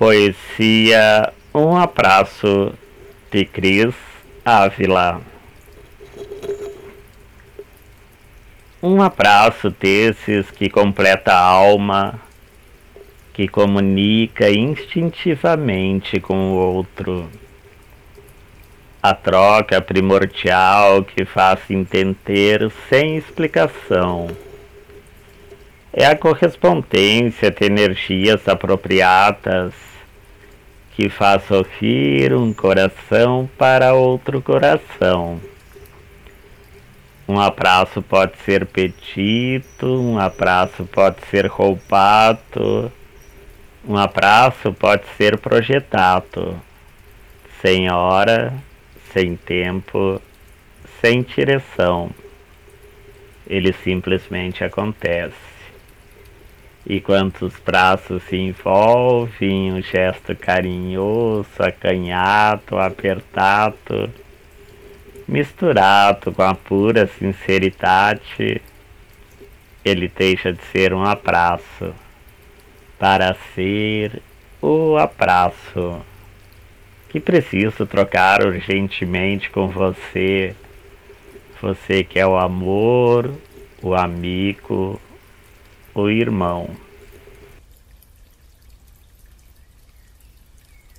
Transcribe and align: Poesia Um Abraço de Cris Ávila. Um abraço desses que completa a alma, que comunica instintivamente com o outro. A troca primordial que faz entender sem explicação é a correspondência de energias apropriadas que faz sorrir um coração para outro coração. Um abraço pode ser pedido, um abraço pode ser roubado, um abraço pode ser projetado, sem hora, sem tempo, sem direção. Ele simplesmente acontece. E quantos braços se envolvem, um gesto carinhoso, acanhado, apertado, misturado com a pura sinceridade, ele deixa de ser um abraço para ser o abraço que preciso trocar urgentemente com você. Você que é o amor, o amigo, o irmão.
Poesia 0.00 1.30
Um 1.54 1.76
Abraço 1.76 2.72
de 3.30 3.44
Cris 3.44 3.94
Ávila. 4.42 5.20
Um 8.82 9.02
abraço 9.02 9.68
desses 9.68 10.50
que 10.50 10.70
completa 10.70 11.34
a 11.34 11.42
alma, 11.42 12.18
que 13.34 13.46
comunica 13.46 14.50
instintivamente 14.50 16.18
com 16.18 16.52
o 16.52 16.54
outro. 16.54 17.28
A 19.02 19.12
troca 19.12 19.82
primordial 19.82 21.04
que 21.04 21.26
faz 21.26 21.70
entender 21.70 22.72
sem 22.88 23.18
explicação 23.18 24.28
é 25.92 26.06
a 26.06 26.16
correspondência 26.16 27.50
de 27.50 27.64
energias 27.66 28.46
apropriadas 28.48 29.74
que 30.94 31.08
faz 31.08 31.42
sorrir 31.44 32.32
um 32.32 32.52
coração 32.52 33.48
para 33.58 33.94
outro 33.94 34.40
coração. 34.40 35.40
Um 37.26 37.40
abraço 37.40 38.02
pode 38.02 38.36
ser 38.44 38.66
pedido, 38.66 40.00
um 40.00 40.18
abraço 40.18 40.84
pode 40.84 41.24
ser 41.30 41.46
roubado, 41.46 42.92
um 43.84 43.96
abraço 43.96 44.72
pode 44.72 45.04
ser 45.16 45.38
projetado, 45.38 46.60
sem 47.62 47.90
hora, 47.90 48.52
sem 49.12 49.36
tempo, 49.36 50.20
sem 51.00 51.22
direção. 51.22 52.10
Ele 53.46 53.72
simplesmente 53.72 54.62
acontece. 54.62 55.59
E 56.86 57.00
quantos 57.00 57.52
braços 57.64 58.22
se 58.24 58.36
envolvem, 58.36 59.72
um 59.72 59.82
gesto 59.82 60.34
carinhoso, 60.34 61.48
acanhado, 61.58 62.78
apertado, 62.78 64.10
misturado 65.28 66.32
com 66.32 66.42
a 66.42 66.54
pura 66.54 67.06
sinceridade, 67.06 68.60
ele 69.84 70.08
deixa 70.08 70.52
de 70.52 70.62
ser 70.72 70.92
um 70.92 71.04
abraço 71.04 71.94
para 72.98 73.36
ser 73.54 74.22
o 74.60 74.96
abraço 74.96 76.00
que 77.08 77.18
preciso 77.18 77.86
trocar 77.86 78.44
urgentemente 78.44 79.50
com 79.50 79.68
você. 79.68 80.54
Você 81.60 82.04
que 82.04 82.18
é 82.18 82.26
o 82.26 82.36
amor, 82.36 83.30
o 83.82 83.94
amigo, 83.94 85.00
o 85.94 86.08
irmão. 86.08 86.68